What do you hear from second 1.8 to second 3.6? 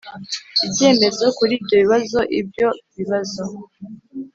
bibazo ibyo bibazo